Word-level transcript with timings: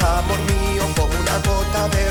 como 0.00 1.04
una 1.04 1.38
gota 1.38 1.88
de. 1.88 2.10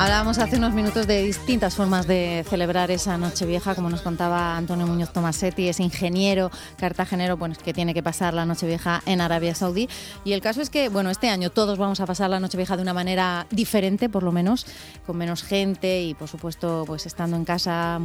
Hablábamos 0.00 0.38
hace 0.38 0.56
unos 0.56 0.72
minutos 0.72 1.06
de 1.06 1.22
distintas 1.22 1.74
formas 1.74 2.06
de 2.06 2.42
celebrar 2.48 2.90
esa 2.90 3.18
noche 3.18 3.44
vieja, 3.44 3.74
como 3.74 3.90
nos 3.90 4.00
contaba 4.00 4.56
Antonio 4.56 4.86
Muñoz 4.86 5.12
Tomasetti, 5.12 5.68
ese 5.68 5.82
ingeniero 5.82 6.50
cartagenero 6.78 7.36
pues, 7.36 7.58
que 7.58 7.74
tiene 7.74 7.92
que 7.92 8.02
pasar 8.02 8.32
la 8.32 8.46
noche 8.46 8.66
vieja 8.66 9.02
en 9.04 9.20
Arabia 9.20 9.54
Saudí. 9.54 9.90
Y 10.24 10.32
el 10.32 10.40
caso 10.40 10.62
es 10.62 10.70
que, 10.70 10.88
bueno, 10.88 11.10
este 11.10 11.28
año 11.28 11.50
todos 11.50 11.76
vamos 11.76 12.00
a 12.00 12.06
pasar 12.06 12.30
la 12.30 12.40
noche 12.40 12.56
vieja 12.56 12.78
de 12.78 12.82
una 12.82 12.94
manera 12.94 13.46
diferente, 13.50 14.08
por 14.08 14.22
lo 14.22 14.32
menos, 14.32 14.64
con 15.06 15.18
menos 15.18 15.42
gente 15.42 16.00
y, 16.00 16.14
por 16.14 16.28
supuesto, 16.28 16.84
pues 16.86 17.04
estando 17.04 17.36
en 17.36 17.44
casa 17.44 18.00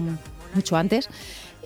mucho 0.54 0.76
antes. 0.76 1.08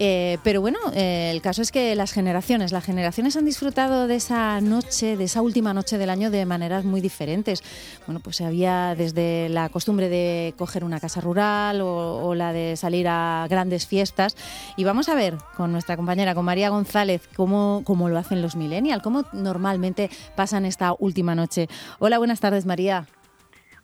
Eh, 0.01 0.37
pero 0.43 0.61
bueno, 0.61 0.79
eh, 0.93 1.29
el 1.31 1.41
caso 1.41 1.61
es 1.61 1.73
que 1.73 1.93
las 1.93 2.13
generaciones, 2.13 2.71
las 2.71 2.85
generaciones 2.85 3.35
han 3.35 3.43
disfrutado 3.43 4.07
de 4.07 4.15
esa 4.15 4.61
noche, 4.61 5.17
de 5.17 5.25
esa 5.25 5.41
última 5.41 5.73
noche 5.73 5.97
del 5.97 6.09
año 6.09 6.31
de 6.31 6.45
maneras 6.45 6.85
muy 6.85 7.01
diferentes. 7.01 7.61
Bueno, 8.07 8.21
pues 8.21 8.39
había 8.39 8.95
desde 8.95 9.49
la 9.49 9.67
costumbre 9.67 10.07
de 10.07 10.53
coger 10.57 10.85
una 10.85 11.01
casa 11.01 11.19
rural 11.19 11.81
o, 11.81 12.33
la 12.33 12.53
de 12.53 12.77
salir 12.77 13.07
a 13.09 13.45
grandes 13.49 13.87
fiestas. 13.87 14.37
Y 14.77 14.85
vamos 14.85 15.09
a 15.09 15.15
ver 15.15 15.35
con 15.57 15.73
nuestra 15.73 15.97
compañera, 15.97 16.33
con 16.33 16.45
María 16.45 16.69
González, 16.69 17.27
cómo, 17.35 17.81
cómo 17.83 18.07
lo 18.07 18.17
hacen 18.17 18.41
los 18.41 18.55
millennials, 18.55 19.03
cómo 19.03 19.25
normalmente 19.33 20.09
pasan 20.35 20.65
esta 20.65 20.95
última 20.97 21.35
noche. 21.35 21.67
Hola, 21.99 22.19
buenas 22.19 22.39
tardes, 22.39 22.65
María. 22.65 23.05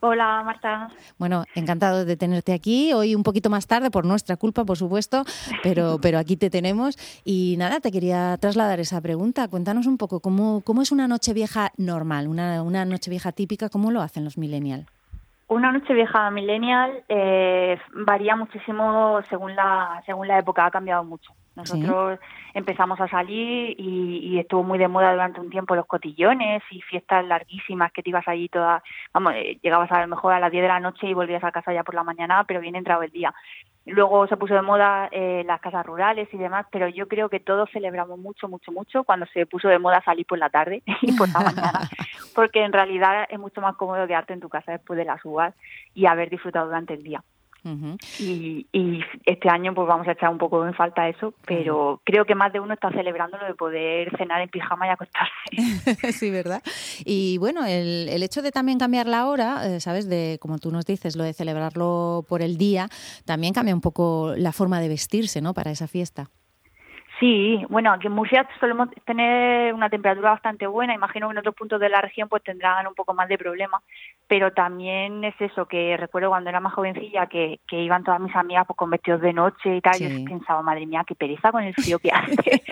Hola, 0.00 0.42
Marta. 0.44 0.88
Bueno, 1.18 1.44
encantado 1.54 2.04
de 2.04 2.16
tenerte 2.16 2.52
aquí. 2.52 2.92
Hoy 2.92 3.14
un 3.14 3.22
poquito 3.22 3.50
más 3.50 3.66
tarde, 3.66 3.90
por 3.90 4.04
nuestra 4.04 4.36
culpa, 4.36 4.64
por 4.64 4.76
supuesto, 4.76 5.24
pero, 5.62 5.98
pero 6.02 6.18
aquí 6.18 6.36
te 6.36 6.50
tenemos. 6.50 6.98
Y 7.24 7.56
nada, 7.58 7.80
te 7.80 7.90
quería 7.90 8.36
trasladar 8.38 8.80
esa 8.80 9.00
pregunta. 9.00 9.48
Cuéntanos 9.48 9.86
un 9.86 9.98
poco, 9.98 10.20
¿cómo, 10.20 10.60
cómo 10.62 10.82
es 10.82 10.92
una 10.92 11.08
noche 11.08 11.32
vieja 11.32 11.72
normal, 11.76 12.28
una, 12.28 12.62
una 12.62 12.84
noche 12.84 13.10
vieja 13.10 13.32
típica? 13.32 13.68
¿Cómo 13.68 13.90
lo 13.90 14.02
hacen 14.02 14.24
los 14.24 14.38
millennials? 14.38 14.86
Una 15.48 15.70
noche 15.70 15.94
vieja 15.94 16.30
millennial 16.30 17.04
eh, 17.08 17.78
varía 17.92 18.34
muchísimo 18.34 19.20
según 19.28 19.54
la, 19.54 20.02
según 20.04 20.26
la 20.26 20.38
época, 20.38 20.66
ha 20.66 20.70
cambiado 20.70 21.04
mucho. 21.04 21.32
Nosotros 21.56 22.20
empezamos 22.52 23.00
a 23.00 23.08
salir 23.08 23.74
y, 23.78 24.38
estuvo 24.38 24.62
muy 24.62 24.78
de 24.78 24.88
moda 24.88 25.12
durante 25.12 25.40
un 25.40 25.48
tiempo 25.48 25.74
los 25.74 25.86
cotillones 25.86 26.62
y 26.70 26.82
fiestas 26.82 27.24
larguísimas 27.24 27.92
que 27.92 28.02
te 28.02 28.10
ibas 28.10 28.28
allí 28.28 28.50
toda, 28.50 28.82
vamos, 29.14 29.32
eh, 29.34 29.58
llegabas 29.62 29.90
a 29.90 30.02
lo 30.02 30.08
mejor 30.08 30.34
a 30.34 30.40
las 30.40 30.52
10 30.52 30.62
de 30.62 30.68
la 30.68 30.80
noche 30.80 31.06
y 31.06 31.14
volvías 31.14 31.42
a 31.42 31.52
casa 31.52 31.72
ya 31.72 31.82
por 31.82 31.94
la 31.94 32.04
mañana, 32.04 32.44
pero 32.44 32.60
bien 32.60 32.76
entrado 32.76 33.02
el 33.02 33.10
día. 33.10 33.32
Luego 33.86 34.26
se 34.26 34.36
puso 34.36 34.52
de 34.52 34.62
moda 34.62 35.08
eh, 35.12 35.44
las 35.46 35.60
casas 35.60 35.86
rurales 35.86 36.28
y 36.32 36.36
demás, 36.36 36.66
pero 36.70 36.88
yo 36.88 37.08
creo 37.08 37.28
que 37.30 37.40
todos 37.40 37.70
celebramos 37.72 38.18
mucho, 38.18 38.48
mucho, 38.48 38.70
mucho 38.72 39.04
cuando 39.04 39.26
se 39.26 39.46
puso 39.46 39.68
de 39.68 39.78
moda 39.78 40.02
salir 40.04 40.26
por 40.26 40.38
la 40.38 40.50
tarde 40.50 40.82
y 41.02 41.12
por 41.16 41.28
la 41.32 41.40
mañana, 41.40 41.88
porque 42.36 42.62
en 42.62 42.72
realidad 42.72 43.26
es 43.28 43.38
mucho 43.40 43.60
más 43.60 43.74
cómodo 43.74 44.06
quedarte 44.06 44.32
en 44.32 44.40
tu 44.40 44.48
casa 44.48 44.70
después 44.70 44.96
de 44.96 45.04
las 45.04 45.24
uvas 45.24 45.52
y 45.92 46.06
haber 46.06 46.30
disfrutado 46.30 46.66
durante 46.66 46.94
el 46.94 47.02
día 47.02 47.24
y, 48.18 49.00
este 49.24 49.48
año 49.48 49.74
pues 49.74 49.88
vamos 49.88 50.06
a 50.06 50.12
echar 50.12 50.30
un 50.30 50.38
poco 50.38 50.64
en 50.66 50.74
falta 50.74 51.08
eso, 51.08 51.34
pero 51.46 52.00
creo 52.04 52.24
que 52.24 52.34
más 52.34 52.52
de 52.52 52.60
uno 52.60 52.74
está 52.74 52.90
celebrando 52.90 53.38
lo 53.38 53.46
de 53.46 53.54
poder 53.54 54.16
cenar 54.16 54.40
en 54.40 54.48
pijama 54.48 54.86
y 54.86 54.90
acostarse. 54.90 56.12
sí, 56.12 56.30
¿verdad? 56.30 56.62
Y 57.04 57.38
bueno, 57.38 57.64
el, 57.64 58.08
el, 58.08 58.22
hecho 58.22 58.42
de 58.42 58.52
también 58.52 58.78
cambiar 58.78 59.06
la 59.06 59.26
hora, 59.26 59.66
eh, 59.66 59.80
¿sabes? 59.80 60.08
De, 60.08 60.38
como 60.40 60.58
tú 60.58 60.70
nos 60.70 60.86
dices, 60.86 61.16
lo 61.16 61.24
de 61.24 61.32
celebrarlo 61.32 62.24
por 62.28 62.42
el 62.42 62.56
día, 62.56 62.88
también 63.24 63.52
cambia 63.52 63.74
un 63.74 63.80
poco 63.80 64.34
la 64.36 64.52
forma 64.52 64.80
de 64.80 64.88
vestirse, 64.88 65.40
¿no? 65.40 65.54
Para 65.54 65.70
esa 65.70 65.88
fiesta. 65.88 66.30
Sí, 67.18 67.64
bueno, 67.70 67.92
aquí 67.92 68.08
en 68.08 68.12
Murcia 68.12 68.46
solemos 68.60 68.90
tener 69.06 69.72
una 69.72 69.88
temperatura 69.88 70.32
bastante 70.32 70.66
buena. 70.66 70.92
Imagino 70.92 71.28
que 71.28 71.32
en 71.32 71.38
otros 71.38 71.54
puntos 71.54 71.80
de 71.80 71.88
la 71.88 72.02
región 72.02 72.28
pues 72.28 72.42
tendrán 72.42 72.86
un 72.86 72.94
poco 72.94 73.14
más 73.14 73.26
de 73.28 73.38
problemas, 73.38 73.82
pero 74.28 74.52
también 74.52 75.24
es 75.24 75.34
eso 75.40 75.64
que 75.64 75.96
recuerdo 75.96 76.28
cuando 76.28 76.50
era 76.50 76.60
más 76.60 76.74
jovencilla 76.74 77.26
que, 77.26 77.60
que 77.66 77.80
iban 77.80 78.04
todas 78.04 78.20
mis 78.20 78.36
amigas 78.36 78.66
pues 78.66 78.76
con 78.76 78.90
vestidos 78.90 79.22
de 79.22 79.32
noche 79.32 79.76
y 79.76 79.80
tal. 79.80 79.98
Yo 79.98 80.08
pensaba, 80.26 80.60
madre 80.60 80.84
mía, 80.84 81.04
qué 81.06 81.14
pereza 81.14 81.50
con 81.52 81.62
el 81.62 81.74
frío 81.74 81.98
que 81.98 82.10
hace. 82.12 82.62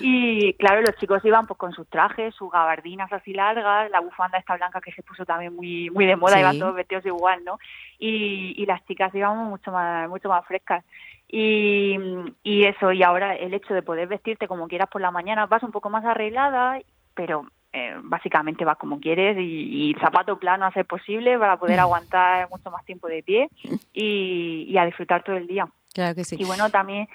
y 0.00 0.54
claro, 0.54 0.80
los 0.80 0.96
chicos 0.96 1.24
iban 1.24 1.46
pues 1.46 1.58
con 1.58 1.72
sus 1.72 1.88
trajes, 1.88 2.34
sus 2.34 2.50
gabardinas 2.50 3.12
así 3.12 3.32
largas, 3.34 3.88
la 3.92 4.00
bufanda 4.00 4.38
esta 4.38 4.56
blanca 4.56 4.80
que 4.80 4.92
se 4.92 5.04
puso 5.04 5.24
también 5.24 5.54
muy 5.54 5.90
muy 5.90 6.06
de 6.06 6.16
moda, 6.16 6.40
iban 6.40 6.58
todos 6.58 6.74
vestidos 6.74 7.06
igual, 7.06 7.44
¿no? 7.44 7.60
Y, 8.00 8.60
y 8.60 8.66
las 8.66 8.84
chicas 8.86 9.14
íbamos 9.14 9.48
mucho 9.48 9.70
más 9.70 10.08
mucho 10.08 10.28
más 10.28 10.44
frescas. 10.44 10.84
Y, 11.28 11.98
y 12.44 12.64
eso, 12.64 12.92
y 12.92 13.02
ahora 13.02 13.34
el 13.34 13.52
hecho 13.52 13.74
de 13.74 13.82
poder 13.82 14.08
vestirte 14.08 14.46
como 14.46 14.68
quieras 14.68 14.88
por 14.88 15.00
la 15.00 15.10
mañana, 15.10 15.46
vas 15.46 15.62
un 15.62 15.72
poco 15.72 15.90
más 15.90 16.04
arreglada, 16.04 16.78
pero 17.14 17.46
eh, 17.72 17.94
básicamente 18.02 18.64
vas 18.64 18.78
como 18.78 19.00
quieres 19.00 19.36
y, 19.36 19.90
y, 19.90 19.94
zapato 19.94 20.38
plano 20.38 20.64
a 20.64 20.72
ser 20.72 20.86
posible 20.86 21.38
para 21.38 21.58
poder 21.58 21.80
aguantar 21.80 22.48
mucho 22.50 22.70
más 22.70 22.84
tiempo 22.84 23.08
de 23.08 23.22
pie 23.22 23.48
y, 23.92 24.66
y 24.68 24.78
a 24.78 24.86
disfrutar 24.86 25.24
todo 25.24 25.36
el 25.36 25.46
día. 25.46 25.68
Claro 25.96 26.14
que 26.14 26.24
sí. 26.24 26.36
Y 26.38 26.44
bueno, 26.44 26.68
también 26.68 27.08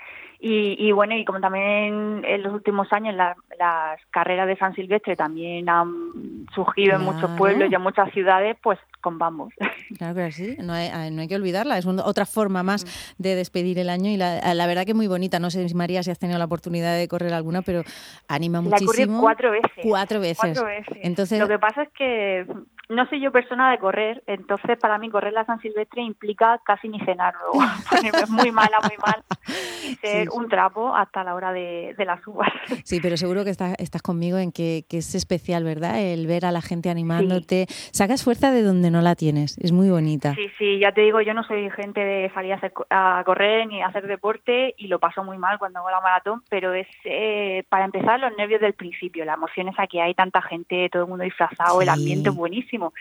y, 0.44 0.76
y, 0.80 0.92
bueno, 0.92 1.16
y 1.16 1.24
como 1.24 1.40
también 1.40 2.24
en 2.26 2.42
los 2.42 2.52
últimos 2.52 2.92
años 2.92 3.14
las 3.14 4.00
carreras 4.10 4.48
de 4.48 4.58
San 4.58 4.74
Silvestre 4.74 5.16
también 5.16 5.70
han 5.70 6.48
surgido 6.56 6.96
en 6.96 7.04
muchos 7.04 7.30
pueblos 7.38 7.72
y 7.72 7.76
en 7.76 7.82
muchas 7.82 8.12
ciudades, 8.12 8.58
pues 8.64 8.80
con 9.02 9.20
vamos. 9.20 9.54
Claro 9.98 10.16
que 10.16 10.32
sí, 10.32 10.56
no 10.64 10.72
hay, 10.72 11.12
no 11.12 11.22
hay 11.22 11.28
que 11.28 11.36
olvidarla, 11.36 11.78
es 11.78 11.86
otra 11.86 12.26
forma 12.26 12.64
más 12.64 12.86
mm. 12.86 13.22
de 13.22 13.36
despedir 13.36 13.78
el 13.78 13.90
año 13.90 14.10
y 14.10 14.16
la, 14.16 14.54
la, 14.54 14.66
verdad 14.66 14.86
que 14.86 14.94
muy 14.94 15.08
bonita. 15.08 15.38
No 15.38 15.52
sé, 15.52 15.68
María, 15.76 16.02
si 16.02 16.12
has 16.12 16.18
tenido 16.18 16.40
la 16.40 16.46
oportunidad 16.46 16.98
de 16.98 17.10
correr 17.10 17.34
alguna, 17.34 17.62
pero 17.62 17.84
anima 18.30 18.62
muchísimo. 18.62 19.16
La 19.16 19.22
cuatro 19.22 19.52
veces. 19.52 19.70
Cuatro 19.84 20.20
veces. 20.22 20.38
Cuatro 20.40 20.66
veces. 20.66 20.98
Entonces, 21.04 21.40
Lo 21.40 21.48
que 21.50 21.60
pasa 21.60 21.84
es 21.84 21.90
que 21.90 22.48
no 22.92 23.06
soy 23.08 23.22
yo 23.22 23.32
persona 23.32 23.72
de 23.72 23.80
correr, 23.80 24.24
entonces 24.28 24.78
para 24.78 24.98
mí 24.98 25.10
correr 25.10 25.34
la 25.34 25.46
San 25.46 25.60
Silvestre 25.62 26.02
implica 26.02 26.60
casi 26.66 26.90
ni 26.90 27.00
cenar 27.02 27.34
luego. 27.36 27.66
es 28.24 28.30
muy 28.30 28.52
mala, 28.72 28.88
muy 28.88 28.98
mal. 28.98 29.24
ser 30.02 30.30
un 30.30 30.48
trapo 30.48 30.96
hasta 30.96 31.24
la 31.24 31.36
hora 31.36 31.52
de, 31.52 31.96
de 31.98 32.06
las 32.06 32.26
uvas. 32.28 32.50
Sí, 32.84 33.00
pero 33.02 33.16
seguro 33.16 33.44
que 33.44 33.52
estás, 33.52 33.76
estás 33.80 34.02
conmigo 34.02 34.38
en 34.38 34.52
que, 34.52 34.84
que, 34.90 34.98
es 34.98 35.16
especial, 35.16 35.64
¿verdad? 35.64 36.00
El 36.00 36.28
ver 36.28 36.46
a 36.46 36.52
la 36.52 36.62
gente 36.62 36.90
animándote. 36.90 37.68
Sacas 37.70 38.24
fuerza 38.24 38.52
de 38.52 38.64
donde 38.64 38.92
no 38.92 39.02
la 39.02 39.16
tienes. 39.16 39.58
Es 39.60 39.72
muy 39.72 39.90
bonita. 39.90 40.34
Sí, 40.36 40.50
sí, 40.58 40.80
ya 40.80 40.92
te 40.92 41.02
digo, 41.02 41.22
yo 41.22 41.34
no 41.34 41.44
soy 41.44 41.70
gente 41.72 42.02
de 42.02 42.30
salir 42.34 42.54
a, 42.54 42.56
hacer, 42.56 42.74
a 42.90 43.24
correr 43.26 43.68
ni 43.68 43.82
a 43.82 43.88
hacer 43.88 44.08
deporte 44.08 44.74
y 44.78 44.88
lo 44.88 45.00
paso 45.00 45.24
muy 45.24 45.38
mal 45.38 45.60
cuando 45.60 45.80
hago 45.80 45.90
la 45.90 46.02
maratón, 46.02 46.44
pero 46.50 46.74
es 46.74 46.88
eh, 47.06 47.64
para 47.70 47.86
empezar 47.86 48.20
los 48.20 48.36
nervios 48.38 48.62
del 48.62 48.74
principio, 48.74 49.24
la 49.26 49.34
emoción 49.34 49.68
es 49.70 49.76
aquí 49.78 50.00
hay 50.00 50.14
tanta 50.14 50.42
gente, 50.42 50.90
todo 50.90 51.04
el 51.04 51.10
mundo 51.10 51.24
disfrazado, 51.24 51.82
el 51.82 51.90
ambiente 51.90 52.30
es 52.30 52.36
buenísimo 52.36 52.94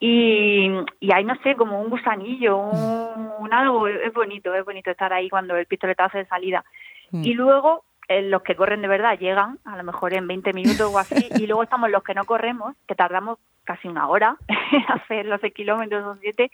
y, 0.00 0.70
y 1.00 1.12
hay, 1.12 1.24
no 1.24 1.34
sé, 1.42 1.56
como 1.56 1.80
un 1.80 1.90
gusanillo, 1.90 2.56
un, 2.56 3.52
algo, 3.52 3.88
es 3.88 4.12
bonito, 4.12 4.54
es 4.54 4.64
bonito 4.64 4.90
estar 4.90 5.12
ahí 5.12 5.28
cuando 5.28 5.56
el 5.56 5.66
pistoletazo 5.66 6.18
de 6.18 6.26
salida. 6.26 6.64
Mm. 7.10 7.24
Y 7.24 7.34
luego 7.34 7.84
eh, 8.08 8.22
los 8.22 8.42
que 8.42 8.54
corren 8.54 8.80
de 8.80 8.88
verdad 8.88 9.18
llegan, 9.18 9.58
a 9.64 9.76
lo 9.76 9.82
mejor 9.82 10.14
en 10.14 10.28
20 10.28 10.52
minutos 10.52 10.92
o 10.92 10.98
así, 10.98 11.28
y 11.36 11.46
luego 11.46 11.62
estamos 11.62 11.90
los 11.90 12.02
que 12.02 12.14
no 12.14 12.24
corremos, 12.24 12.76
que 12.86 12.94
tardamos 12.94 13.38
casi 13.64 13.88
una 13.88 14.08
hora 14.08 14.36
en 14.72 14.84
hacer 14.88 15.26
los 15.26 15.40
6 15.40 15.52
kilómetros 15.52 16.04
o 16.06 16.16
7, 16.20 16.50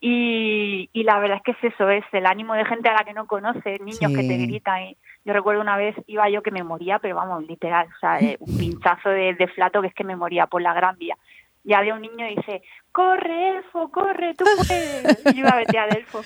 y, 0.00 0.90
y 0.92 1.02
la 1.04 1.18
verdad 1.20 1.38
es 1.38 1.42
que 1.42 1.52
es 1.52 1.72
eso, 1.74 1.88
es 1.88 2.04
el 2.12 2.26
ánimo 2.26 2.54
de 2.54 2.64
gente 2.64 2.88
a 2.88 2.94
la 2.94 3.04
que 3.04 3.14
no 3.14 3.26
conoces, 3.26 3.80
niños 3.80 4.12
que 4.12 4.28
te 4.28 4.36
gritan. 4.36 4.82
Y 4.82 4.96
yo 5.24 5.32
recuerdo 5.32 5.60
una 5.60 5.76
vez 5.76 5.96
iba 6.06 6.28
yo 6.28 6.42
que 6.42 6.50
me 6.50 6.62
moría, 6.62 6.98
pero 6.98 7.16
vamos, 7.16 7.46
literal, 7.46 7.86
o 7.86 7.98
sea, 8.00 8.18
eh, 8.20 8.36
un 8.40 8.58
pinchazo 8.58 9.08
de, 9.08 9.34
de 9.34 9.48
flato 9.48 9.80
que 9.80 9.88
es 9.88 9.94
que 9.94 10.04
me 10.04 10.16
moría 10.16 10.46
por 10.46 10.62
la 10.62 10.74
gran 10.74 10.98
vía 10.98 11.16
y 11.64 11.72
había 11.74 11.94
un 11.94 12.02
niño 12.02 12.26
y 12.28 12.36
dice, 12.36 12.62
corre 12.92 13.56
Elfo, 13.56 13.90
corre, 13.90 14.34
tú 14.34 14.44
puedes. 14.56 15.26
Y 15.26 15.34
yo 15.34 15.40
iba 15.40 15.50
a 15.50 15.56
ver 15.56 15.76
a 15.76 15.86
Elfo. 15.86 16.22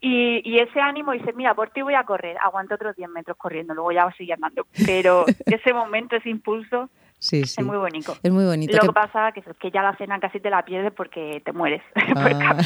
Y, 0.00 0.42
y 0.44 0.58
ese 0.58 0.80
ánimo 0.80 1.12
dice, 1.12 1.32
mira, 1.32 1.54
por 1.54 1.70
ti 1.70 1.82
voy 1.82 1.94
a 1.94 2.04
correr. 2.04 2.36
Aguanto 2.38 2.74
otros 2.74 2.96
10 2.96 3.08
metros 3.10 3.36
corriendo, 3.36 3.74
luego 3.74 3.92
ya 3.92 4.04
voy 4.04 4.12
a 4.12 4.16
seguir 4.16 4.34
andando. 4.34 4.66
Pero 4.86 5.24
ese 5.46 5.72
momento, 5.72 6.16
ese 6.16 6.30
impulso, 6.30 6.90
Sí, 7.20 7.44
sí. 7.44 7.56
Es 7.58 7.66
muy 7.66 7.76
bonito. 7.76 8.16
Es 8.22 8.32
muy 8.32 8.46
bonito. 8.46 8.74
Lo 8.78 8.88
que, 8.88 8.92
pasa 8.94 9.28
es 9.28 9.44
que 9.60 9.70
ya 9.70 9.82
la 9.82 9.94
cena 9.96 10.18
casi 10.18 10.40
te 10.40 10.48
la 10.48 10.64
pierdes 10.64 10.90
porque 10.92 11.42
te 11.44 11.52
mueres. 11.52 11.82
Ah. 12.16 12.56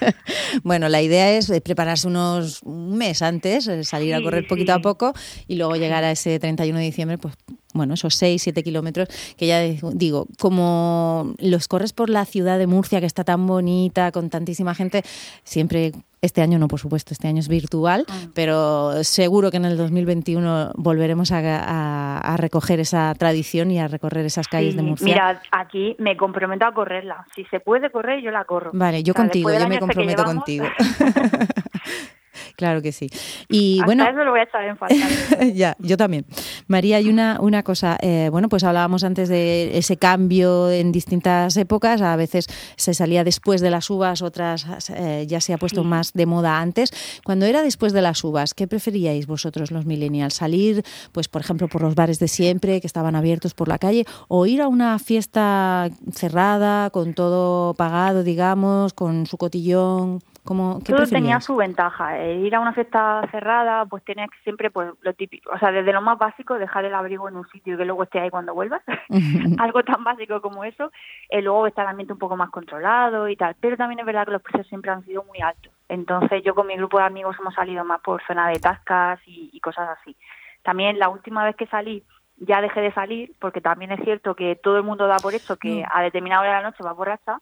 bueno, 0.64 0.88
la 0.88 1.00
idea 1.00 1.30
es 1.30 1.48
eh, 1.50 1.60
prepararse 1.60 2.08
unos 2.08 2.62
un 2.62 2.96
mes 2.96 3.22
antes, 3.22 3.68
eh, 3.68 3.84
salir 3.84 4.14
a 4.14 4.22
correr 4.22 4.46
poquito 4.46 4.72
a 4.72 4.80
poco 4.80 5.12
y 5.46 5.56
luego 5.56 5.76
llegar 5.76 6.02
a 6.02 6.10
ese 6.10 6.38
31 6.38 6.78
de 6.78 6.84
diciembre, 6.84 7.18
pues 7.18 7.36
bueno, 7.74 7.94
esos 7.94 8.14
6, 8.16 8.42
7 8.42 8.62
kilómetros, 8.62 9.08
que 9.36 9.46
ya 9.46 9.60
digo, 9.60 10.26
como 10.38 11.34
los 11.38 11.68
corres 11.68 11.92
por 11.92 12.10
la 12.10 12.24
ciudad 12.24 12.58
de 12.58 12.66
Murcia, 12.66 13.00
que 13.00 13.06
está 13.06 13.24
tan 13.24 13.46
bonita, 13.46 14.12
con 14.12 14.30
tantísima 14.30 14.74
gente, 14.74 15.02
siempre, 15.44 15.92
este 16.22 16.42
año 16.42 16.58
no, 16.58 16.68
por 16.68 16.80
supuesto, 16.80 17.14
este 17.14 17.28
año 17.28 17.40
es 17.40 17.48
virtual, 17.48 18.04
ah. 18.08 18.14
pero 18.34 19.02
seguro 19.04 19.50
que 19.50 19.56
en 19.56 19.64
el 19.64 19.76
2021 19.76 20.72
volveremos 20.76 21.32
a, 21.32 22.36
recoger 22.36 22.80
esa 22.80 23.14
tradición 23.14 23.70
y 23.70 23.78
a 23.78 23.88
recorrer 23.88 24.24
esas 24.24 24.48
calles 24.48 24.76
de 24.76 24.82
Murcia. 24.82 25.04
Mira, 25.04 25.42
aquí 25.50 25.96
me 25.98 26.16
comprometo 26.16 26.64
a 26.64 26.72
correrla. 26.72 27.26
Si 27.34 27.44
se 27.46 27.60
puede 27.60 27.90
correr, 27.90 28.22
yo 28.22 28.30
la 28.30 28.44
corro. 28.44 28.70
Vale, 28.72 29.02
yo 29.02 29.14
contigo, 29.14 29.50
yo 29.52 29.68
me 29.68 29.78
comprometo 29.78 30.24
contigo. 30.24 30.66
Claro 32.56 32.82
que 32.82 32.92
sí. 32.92 33.08
Y 33.48 33.74
Hasta 33.80 33.86
bueno, 33.86 34.04
eso 34.08 34.24
lo 34.24 34.30
voy 34.30 34.40
a 34.40 34.42
echar 34.44 34.64
en 34.64 34.76
falta. 34.76 34.94
ya, 35.54 35.76
yo 35.78 35.96
también. 35.96 36.24
María, 36.66 36.96
hay 36.98 37.08
una, 37.08 37.38
una 37.40 37.62
cosa, 37.62 37.96
eh, 38.00 38.28
bueno, 38.30 38.48
pues 38.48 38.64
hablábamos 38.64 39.04
antes 39.04 39.28
de 39.28 39.76
ese 39.78 39.96
cambio 39.96 40.70
en 40.70 40.92
distintas 40.92 41.56
épocas, 41.56 42.02
a 42.02 42.16
veces 42.16 42.46
se 42.76 42.94
salía 42.94 43.24
después 43.24 43.60
de 43.60 43.70
las 43.70 43.90
uvas, 43.90 44.22
otras 44.22 44.66
eh, 44.90 45.24
ya 45.28 45.40
se 45.40 45.52
ha 45.52 45.58
puesto 45.58 45.82
Sí. 45.82 45.86
más 45.88 46.12
de 46.12 46.26
moda 46.26 46.60
antes. 46.60 46.92
Cuando 47.24 47.46
era 47.46 47.62
después 47.62 47.92
de 47.92 48.02
las 48.02 48.22
uvas, 48.24 48.54
¿qué 48.54 48.66
preferíais 48.66 49.26
vosotros 49.26 49.70
los 49.70 49.86
millennials? 49.86 50.34
¿Salir, 50.34 50.82
pues 51.12 51.28
por 51.28 51.40
ejemplo, 51.42 51.68
por 51.68 51.82
los 51.82 51.94
bares 51.94 52.18
de 52.18 52.28
siempre 52.28 52.80
que 52.80 52.86
estaban 52.86 53.14
abiertos 53.16 53.54
por 53.54 53.68
la 53.68 53.78
calle 53.78 54.04
o 54.28 54.46
ir 54.46 54.60
a 54.62 54.68
una 54.68 54.98
fiesta 54.98 55.88
cerrada, 56.12 56.90
con 56.90 57.14
todo 57.14 57.74
pagado, 57.74 58.22
digamos, 58.22 58.92
con 58.94 59.26
su 59.26 59.36
cotillón? 59.36 60.20
¿Cómo, 60.44 60.78
¿Qué 60.84 60.92
Todo 60.92 61.06
tenía 61.06 61.40
su 61.40 61.54
ventaja. 61.56 62.18
El 62.18 62.46
ir 62.46 62.54
a 62.54 62.60
una 62.60 62.72
fiesta 62.72 63.22
cerrada, 63.30 63.84
pues 63.86 64.02
que 64.02 64.14
siempre 64.42 64.70
pues 64.70 64.90
lo 65.02 65.12
típico, 65.12 65.50
o 65.52 65.58
sea, 65.58 65.70
desde 65.70 65.92
lo 65.92 66.00
más 66.00 66.18
básico, 66.18 66.58
dejar 66.58 66.84
el 66.86 66.94
abrigo 66.94 67.28
en 67.28 67.36
un 67.36 67.46
sitio 67.50 67.74
y 67.74 67.76
que 67.76 67.84
luego 67.84 68.04
esté 68.04 68.20
ahí 68.20 68.30
cuando 68.30 68.54
vuelvas. 68.54 68.82
Algo 69.58 69.82
tan 69.84 70.02
básico 70.02 70.40
como 70.40 70.64
eso. 70.64 70.90
Eh, 71.28 71.42
luego 71.42 71.66
está 71.66 71.82
el 71.82 71.88
ambiente 71.88 72.14
un 72.14 72.18
poco 72.18 72.36
más 72.36 72.50
controlado 72.50 73.28
y 73.28 73.36
tal. 73.36 73.54
Pero 73.60 73.76
también 73.76 74.00
es 74.00 74.06
verdad 74.06 74.24
que 74.24 74.32
los 74.32 74.42
precios 74.42 74.66
siempre 74.68 74.90
han 74.90 75.04
sido 75.04 75.22
muy 75.24 75.40
altos. 75.40 75.72
Entonces 75.88 76.42
yo 76.42 76.54
con 76.54 76.66
mi 76.66 76.76
grupo 76.76 76.98
de 76.98 77.04
amigos 77.04 77.36
hemos 77.38 77.54
salido 77.54 77.84
más 77.84 78.00
por 78.00 78.22
zona 78.26 78.48
de 78.48 78.58
tascas 78.60 79.20
y, 79.26 79.50
y 79.52 79.60
cosas 79.60 79.98
así. 80.00 80.16
También 80.62 80.98
la 80.98 81.08
última 81.08 81.44
vez 81.44 81.56
que 81.56 81.66
salí 81.66 82.02
ya 82.38 82.62
dejé 82.62 82.80
de 82.80 82.92
salir 82.92 83.32
porque 83.38 83.60
también 83.60 83.92
es 83.92 84.02
cierto 84.02 84.34
que 84.34 84.56
todo 84.56 84.78
el 84.78 84.82
mundo 84.82 85.06
da 85.06 85.16
por 85.16 85.34
hecho 85.34 85.56
que 85.56 85.82
Mm. 85.82 85.84
a 85.92 86.02
determinada 86.02 86.40
hora 86.40 86.50
de 86.50 86.62
la 86.62 86.70
noche 86.70 86.82
va 86.82 86.92
borracha 86.92 87.38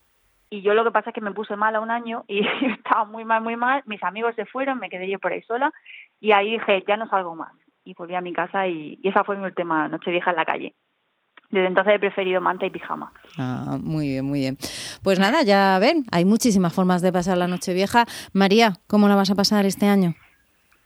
y 0.51 0.63
yo 0.63 0.75
lo 0.75 0.85
que 0.85 0.91
pasa 0.91 1.11
es 1.11 1.15
que 1.15 1.21
me 1.21 1.33
puse 1.33 1.57
mala 1.57 1.81
un 1.81 1.91
año 1.91 2.25
y 2.29 2.41
estaba 2.79 3.05
muy 3.05 3.25
mal, 3.25 3.43
muy 3.43 3.57
mal. 3.57 3.83
Mis 3.87 4.03
amigos 4.03 4.35
se 4.35 4.47
fueron, 4.47 4.79
me 4.79 4.91
quedé 4.91 5.09
yo 5.09 5.19
por 5.19 5.33
ahí 5.33 5.43
sola 5.43 5.73
y 6.21 6.33
ahí 6.33 6.53
dije, 6.53 6.85
ya 6.87 6.97
no 6.97 7.09
salgo 7.09 7.35
más. 7.35 7.53
Y 7.85 7.95
volví 7.95 8.15
a 8.15 8.21
mi 8.21 8.33
casa 8.33 8.67
y, 8.67 8.99
y 9.03 9.09
esa 9.09 9.25
fue 9.25 9.37
mi 9.37 9.45
última 9.45 9.89
noche 9.89 10.11
vieja 10.11 10.31
en 10.31 10.37
la 10.37 10.45
calle. 10.45 10.75
Desde 11.51 11.67
entonces 11.67 11.95
he 11.95 11.99
preferido 11.99 12.41
manta 12.41 12.67
y 12.67 12.71
pijama. 12.71 13.11
Ah, 13.39 13.79
muy 13.83 14.09
bien, 14.09 14.25
muy 14.25 14.41
bien. 14.41 14.59
Pues 15.03 15.19
nada, 15.19 15.43
ya 15.43 15.79
ven, 15.79 16.05
hay 16.13 16.27
muchísimas 16.27 16.75
formas 16.75 17.01
de 17.01 17.11
pasar 17.11 17.39
la 17.39 17.49
noche 17.49 17.73
vieja. 17.73 18.05
María, 18.35 18.75
¿cómo 18.87 19.09
la 19.09 19.17
vas 19.17 19.31
a 19.31 19.35
pasar 19.35 19.65
este 19.65 19.87
año? 19.87 20.15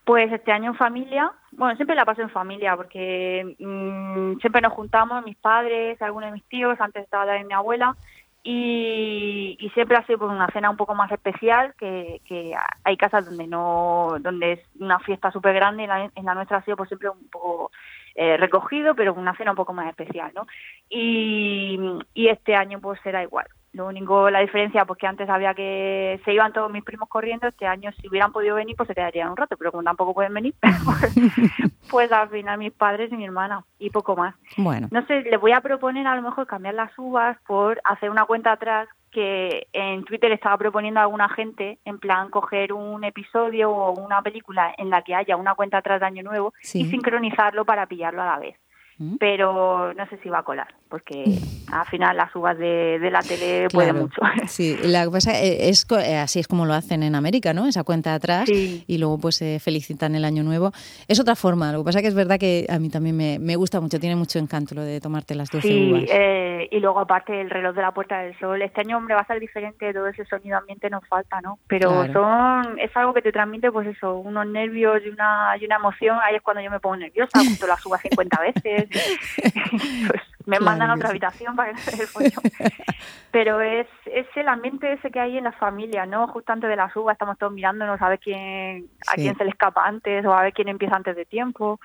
Pues 0.04 0.32
este 0.32 0.52
año 0.52 0.70
en 0.70 0.76
familia, 0.76 1.32
bueno, 1.52 1.76
siempre 1.76 1.94
la 1.94 2.04
paso 2.04 2.22
en 2.22 2.30
familia 2.30 2.76
porque 2.76 3.56
mm, 3.58 4.38
siempre 4.40 4.60
nos 4.60 4.72
juntamos, 4.72 5.24
mis 5.24 5.36
padres, 5.36 6.00
algunos 6.02 6.30
de 6.30 6.34
mis 6.34 6.48
tíos, 6.48 6.80
antes 6.80 7.04
estaba 7.04 7.26
también 7.26 7.46
mi 7.46 7.54
abuela, 7.54 7.96
y, 8.44 9.56
y 9.60 9.70
siempre 9.70 9.96
ha 9.96 10.06
sido 10.06 10.18
pues, 10.18 10.30
una 10.32 10.48
cena 10.48 10.70
un 10.70 10.76
poco 10.76 10.94
más 10.94 11.10
especial, 11.12 11.74
que, 11.78 12.20
que 12.26 12.54
hay 12.84 12.96
casas 12.96 13.24
donde 13.26 13.46
no 13.46 14.16
donde 14.20 14.52
es 14.52 14.60
una 14.80 14.98
fiesta 15.00 15.30
súper 15.30 15.54
grande, 15.54 15.84
y 15.84 15.86
la- 15.86 16.10
en 16.14 16.24
la 16.24 16.34
nuestra 16.34 16.58
ha 16.58 16.64
sido 16.64 16.76
pues 16.76 16.88
siempre 16.88 17.08
un 17.08 17.28
poco 17.30 17.70
eh, 18.14 18.36
recogido, 18.36 18.94
pero 18.94 19.14
una 19.14 19.36
cena 19.36 19.52
un 19.52 19.56
poco 19.56 19.72
más 19.72 19.88
especial, 19.88 20.32
¿no? 20.34 20.46
Y, 20.88 21.78
y 22.14 22.28
este 22.28 22.54
año 22.54 22.80
pues 22.80 23.00
será 23.02 23.22
igual. 23.22 23.46
Lo 23.72 23.86
único, 23.86 24.28
la 24.28 24.40
diferencia, 24.40 24.84
pues 24.84 24.98
que 24.98 25.06
antes 25.06 25.30
había 25.30 25.54
que 25.54 26.20
se 26.26 26.34
iban 26.34 26.52
todos 26.52 26.70
mis 26.70 26.84
primos 26.84 27.08
corriendo, 27.08 27.48
este 27.48 27.66
año 27.66 27.90
si 27.92 28.06
hubieran 28.06 28.30
podido 28.30 28.56
venir, 28.56 28.76
pues 28.76 28.86
se 28.86 28.94
quedarían 28.94 29.30
un 29.30 29.36
rato, 29.36 29.56
pero 29.56 29.70
como 29.70 29.82
tampoco 29.82 30.12
pueden 30.12 30.34
venir, 30.34 30.54
pues, 30.84 31.14
pues 31.90 32.12
al 32.12 32.28
final 32.28 32.58
mis 32.58 32.72
padres 32.72 33.10
y 33.10 33.16
mi 33.16 33.24
hermana 33.24 33.64
y 33.78 33.88
poco 33.88 34.14
más. 34.14 34.34
Bueno, 34.58 34.88
No 34.90 35.06
sé, 35.06 35.22
le 35.22 35.38
voy 35.38 35.52
a 35.52 35.62
proponer 35.62 36.06
a 36.06 36.14
lo 36.14 36.20
mejor 36.20 36.46
cambiar 36.46 36.74
las 36.74 36.92
uvas 36.98 37.38
por 37.46 37.80
hacer 37.84 38.10
una 38.10 38.26
cuenta 38.26 38.52
atrás 38.52 38.88
que 39.12 39.68
en 39.72 40.04
Twitter 40.04 40.32
estaba 40.32 40.56
proponiendo 40.58 40.98
a 40.98 41.04
alguna 41.04 41.28
gente, 41.28 41.78
en 41.84 41.98
plan 41.98 42.30
coger 42.30 42.72
un 42.72 43.04
episodio 43.04 43.70
o 43.70 43.92
una 43.92 44.22
película 44.22 44.74
en 44.78 44.90
la 44.90 45.02
que 45.02 45.14
haya 45.14 45.36
una 45.36 45.54
cuenta 45.54 45.78
atrás 45.78 46.00
de 46.00 46.06
Año 46.06 46.22
Nuevo 46.22 46.54
Sí. 46.62 46.80
y 46.80 46.84
sincronizarlo 46.90 47.64
para 47.64 47.86
pillarlo 47.86 48.22
a 48.22 48.26
la 48.26 48.38
vez. 48.38 48.56
¿Mm? 49.02 49.16
Pero 49.18 49.92
no 49.94 50.06
sé 50.08 50.16
si 50.22 50.28
va 50.28 50.38
a 50.38 50.42
colar, 50.44 50.68
porque 50.88 51.24
al 51.72 51.86
final 51.86 52.16
las 52.16 52.34
uvas 52.36 52.56
de, 52.58 52.98
de 53.00 53.10
la 53.10 53.20
tele 53.22 53.68
pueden 53.72 53.90
claro. 53.94 54.06
mucho. 54.06 54.20
Sí, 54.46 54.76
la 54.84 55.06
cosa 55.06 55.40
eh, 55.40 55.68
es 55.68 55.84
co- 55.84 55.98
eh, 55.98 56.16
así 56.18 56.38
es 56.38 56.46
como 56.46 56.66
lo 56.66 56.74
hacen 56.74 57.02
en 57.02 57.14
América, 57.14 57.52
¿no? 57.52 57.66
Esa 57.66 57.82
cuenta 57.84 58.14
atrás 58.14 58.44
Sí. 58.46 58.84
y 58.86 58.98
luego 58.98 59.18
pues 59.18 59.36
se 59.36 59.58
felicitan 59.60 60.14
el 60.14 60.24
año 60.24 60.42
nuevo. 60.42 60.70
Es 61.08 61.18
otra 61.20 61.34
forma, 61.34 61.72
lo 61.72 61.78
que 61.80 61.84
pasa 61.86 62.00
que 62.02 62.08
es 62.08 62.14
verdad 62.14 62.38
que 62.38 62.66
a 62.68 62.78
mí 62.78 62.90
también 62.90 63.16
me, 63.16 63.38
me 63.38 63.56
gusta 63.56 63.80
mucho, 63.80 63.98
tiene 63.98 64.14
mucho 64.16 64.38
encanto 64.38 64.74
lo 64.74 64.82
de 64.82 65.00
tomarte 65.00 65.34
las 65.34 65.50
12 65.50 65.66
Sí, 65.68 65.90
uvas. 65.92 66.04
eh, 66.08 66.68
y 66.70 66.78
luego 66.80 67.00
aparte 67.00 67.40
el 67.40 67.50
reloj 67.50 67.74
de 67.74 67.82
la 67.82 67.92
Puerta 67.92 68.18
del 68.20 68.38
Sol. 68.38 68.60
Este 68.62 68.80
año, 68.82 68.96
hombre, 68.98 69.14
va 69.14 69.22
a 69.22 69.26
ser 69.26 69.40
diferente, 69.40 69.92
todo 69.92 70.06
ese 70.06 70.24
sonido 70.26 70.58
ambiente 70.58 70.88
nos 70.90 71.06
falta, 71.08 71.40
¿no? 71.40 71.58
Pero 71.66 71.90
Claro. 71.90 72.12
son 72.12 72.78
es 72.78 72.94
algo 72.96 73.12
que 73.14 73.22
te 73.22 73.32
transmite, 73.32 73.70
pues 73.72 73.86
eso, 73.88 74.16
unos 74.16 74.46
nervios 74.46 75.00
y 75.04 75.08
una, 75.08 75.54
y 75.60 75.64
una 75.64 75.76
emoción. 75.76 76.18
Ahí 76.22 76.36
es 76.36 76.42
cuando 76.42 76.62
yo 76.62 76.70
me 76.70 76.80
pongo 76.80 76.96
nerviosa, 76.96 77.38
junto 77.40 77.66
las 77.66 77.80
suba 77.80 77.98
50 77.98 78.40
veces. 78.40 78.88
pues 80.08 80.22
me 80.46 80.58
Claro 80.58 80.64
mandan 80.64 80.90
a 80.90 80.94
otra 80.94 81.08
sí. 81.08 81.12
habitación 81.12 81.56
para 81.56 81.70
que 81.70 81.74
no 81.74 81.80
se 81.80 82.02
el 82.02 82.08
follón. 82.08 82.32
Pero 83.30 83.60
es, 83.60 83.86
es 84.06 84.26
el 84.36 84.48
ambiente 84.48 84.92
ese 84.92 85.10
que 85.10 85.20
hay 85.20 85.38
en 85.38 85.44
la 85.44 85.52
familia, 85.52 86.04
¿no? 86.04 86.26
Justo 86.28 86.52
antes 86.52 86.68
de 86.68 86.76
la 86.76 86.92
suba 86.92 87.12
estamos 87.12 87.38
todos 87.38 87.52
mirándonos 87.52 88.00
a 88.02 88.08
ver 88.08 88.18
quién, 88.18 88.88
a 89.06 89.14
quién 89.14 89.36
se 89.36 89.44
le 89.44 89.50
escapa 89.50 89.86
antes 89.86 90.24
o 90.26 90.34
a 90.34 90.42
ver 90.42 90.52
quién 90.52 90.68
empieza 90.68 90.96
antes 90.96 91.16
de 91.16 91.24
tiempo. 91.24 91.80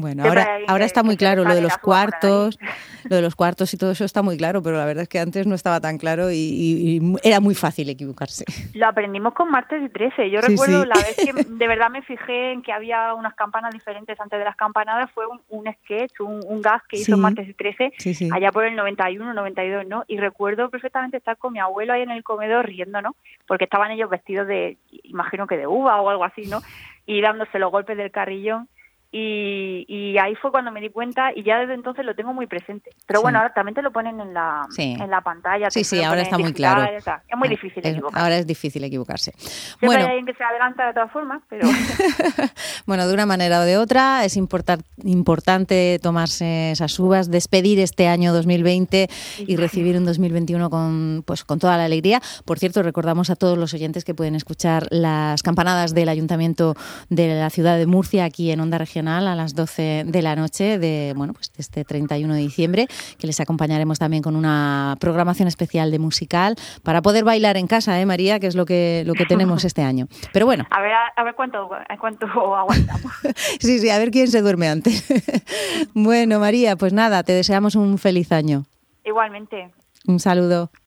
Bueno, 0.00 0.24
ahora, 0.24 0.58
ahora 0.68 0.84
está 0.84 1.02
muy 1.02 1.16
claro 1.16 1.44
lo 1.44 1.54
de 1.54 1.60
los 1.62 1.76
cuartos, 1.78 2.58
lo 3.08 3.16
de 3.16 3.22
los 3.22 3.34
cuartos 3.34 3.72
y 3.72 3.78
todo 3.78 3.92
eso 3.92 4.04
está 4.04 4.22
muy 4.22 4.36
claro, 4.36 4.62
pero 4.62 4.76
la 4.76 4.84
verdad 4.84 5.02
es 5.02 5.08
que 5.08 5.18
antes 5.18 5.46
no 5.46 5.54
estaba 5.54 5.80
tan 5.80 5.96
claro 5.98 6.30
y, 6.30 6.34
y- 6.36 6.96
y 6.98 7.16
era 7.24 7.40
muy 7.40 7.54
fácil 7.54 7.88
equivocarse. 7.88 8.44
Lo 8.74 8.86
aprendimos 8.86 9.32
con 9.34 9.50
martes 9.50 9.82
y 9.82 9.88
13. 9.88 10.30
Yo 10.30 10.40
Sí, 10.42 10.48
recuerdo 10.52 10.82
sí. 10.82 10.88
la 10.88 10.96
vez 10.96 11.16
que 11.16 11.32
de 11.48 11.66
verdad 11.68 11.88
me 11.90 12.02
fijé 12.02 12.52
en 12.52 12.62
que 12.62 12.72
había 12.72 13.14
unas 13.14 13.34
campanas 13.34 13.72
diferentes 13.72 14.20
antes 14.20 14.38
de 14.38 14.44
las 14.44 14.56
campanadas. 14.56 15.10
Fue 15.12 15.26
un, 15.26 15.40
un 15.48 15.72
sketch, 15.72 16.20
un, 16.20 16.42
un 16.46 16.60
gag 16.60 16.82
que 16.88 16.96
hizo 16.98 17.14
Sí. 17.16 17.20
martes 17.20 17.48
y 17.48 17.54
13 17.54 17.92
Sí, 17.98 18.14
sí. 18.14 18.28
allá 18.32 18.52
por 18.52 18.64
el 18.64 18.76
91, 18.76 19.32
92, 19.34 19.86
¿no? 19.86 20.04
Y 20.08 20.18
recuerdo 20.18 20.68
perfectamente 20.70 21.16
estar 21.16 21.36
con 21.38 21.52
mi 21.52 21.58
abuelo 21.58 21.92
ahí 21.94 22.02
en 22.02 22.10
el 22.10 22.22
comedor 22.22 22.66
riendo, 22.66 23.00
¿no? 23.00 23.16
Porque 23.46 23.64
estaban 23.64 23.90
ellos 23.92 24.10
vestidos 24.10 24.46
de, 24.46 24.76
imagino 25.04 25.46
que 25.46 25.56
de 25.56 25.66
uva 25.66 26.00
o 26.00 26.10
algo 26.10 26.24
así, 26.24 26.42
¿no? 26.46 26.60
Y 27.06 27.20
dándose 27.20 27.58
los 27.58 27.70
golpes 27.70 27.96
del 27.96 28.10
carrillón. 28.10 28.68
Y, 29.12 29.84
y 29.88 30.18
ahí 30.18 30.34
fue 30.34 30.50
cuando 30.50 30.70
me 30.72 30.80
di 30.80 30.90
cuenta 30.90 31.30
y 31.34 31.42
ya 31.42 31.58
desde 31.58 31.74
entonces 31.74 32.04
lo 32.04 32.14
tengo 32.14 32.34
muy 32.34 32.46
presente. 32.46 32.90
Pero 33.06 33.20
Sí. 33.20 33.22
bueno, 33.22 33.38
ahora 33.38 33.54
también 33.54 33.74
te 33.74 33.80
lo 33.82 33.90
ponen 33.92 34.20
en 34.20 34.34
la, 34.34 34.66
Sí. 34.70 34.96
en 35.00 35.10
la 35.10 35.20
pantalla. 35.20 35.70
Sí, 35.70 35.84
sí, 35.84 36.02
ahora 36.02 36.22
está 36.22 36.36
muy 36.38 36.52
claro. 36.52 36.82
o 36.96 37.00
sea, 37.00 37.22
es 37.28 37.38
muy 37.38 37.48
difícil 37.48 37.78
Es- 37.84 37.92
equivocarse. 37.92 38.22
ahora 38.22 38.36
es 38.38 38.46
difícil 38.46 38.84
equivocarse. 38.84 39.32
Siempre 39.38 39.86
Bueno, 39.86 40.00
hay 40.04 40.06
alguien 40.10 40.26
que 40.26 40.34
se 40.34 40.44
adelanta 40.44 40.86
de 40.88 40.92
todas 40.92 41.10
formas, 41.12 41.42
pero 41.48 41.62
Bueno, 42.86 43.06
de 43.06 43.14
una 43.14 43.26
manera 43.26 43.60
o 43.60 43.62
de 43.64 43.78
otra 43.78 44.24
es 44.24 44.36
importar- 44.36 44.80
importante 45.04 45.98
tomarse 46.02 46.72
esas 46.72 46.98
uvas, 46.98 47.30
despedir 47.30 47.78
este 47.80 48.08
año 48.08 48.32
2020 48.32 49.08
y 49.38 49.56
recibir 49.56 49.96
un 49.96 50.04
2021 50.04 50.68
con, 50.68 51.22
pues, 51.26 51.44
con 51.44 51.58
toda 51.58 51.76
la 51.76 51.84
alegría. 51.84 52.20
Por 52.44 52.58
cierto, 52.58 52.82
recordamos 52.82 53.30
a 53.30 53.36
todos 53.36 53.56
los 53.56 53.72
oyentes 53.72 54.04
que 54.04 54.14
pueden 54.14 54.34
escuchar 54.34 54.86
las 54.90 55.42
campanadas 55.42 55.94
del 55.94 56.08
Ayuntamiento 56.08 56.74
de 57.08 57.34
la 57.38 57.50
ciudad 57.50 57.78
de 57.78 57.86
Murcia 57.86 58.24
aquí 58.24 58.50
en 58.50 58.60
Onda 58.60 58.78
Regional 58.78 58.95
a 58.96 59.34
las 59.34 59.54
12 59.54 60.04
de 60.06 60.22
la 60.22 60.36
noche 60.36 60.78
de, 60.78 61.12
bueno, 61.16 61.34
pues, 61.34 61.52
de 61.52 61.60
este 61.60 61.84
31 61.84 62.32
de 62.34 62.40
diciembre, 62.40 62.86
que 63.18 63.26
les 63.26 63.40
acompañaremos 63.40 63.98
también 63.98 64.22
con 64.22 64.36
una 64.36 64.96
programación 65.00 65.48
especial 65.48 65.90
de 65.90 65.98
musical 65.98 66.56
para 66.82 67.02
poder 67.02 67.24
bailar 67.24 67.56
en 67.58 67.66
casa, 67.66 68.00
¿eh, 68.00 68.06
María? 68.06 68.40
Que 68.40 68.46
es 68.46 68.54
lo 68.54 68.64
que, 68.64 69.02
lo 69.06 69.12
que 69.12 69.26
tenemos 69.26 69.64
este 69.64 69.82
año. 69.82 70.06
Pero 70.32 70.46
bueno, 70.46 70.66
a 70.70 70.80
ver 70.80 70.92
a, 71.16 71.24
ver 71.24 71.34
cuánto 71.34 71.68
cuánto 72.00 72.26
aguantamos. 72.26 73.12
Sí, 73.60 73.78
sí, 73.78 73.90
a 73.90 73.98
ver 73.98 74.10
quién 74.10 74.28
se 74.28 74.40
duerme 74.40 74.68
antes. 74.68 75.04
bueno, 75.94 76.38
María, 76.40 76.76
pues 76.76 76.92
nada, 76.92 77.22
te 77.22 77.32
deseamos 77.32 77.74
un 77.74 77.98
feliz 77.98 78.32
año. 78.32 78.64
Igualmente. 79.04 79.70
Un 80.06 80.20
saludo. 80.20 80.70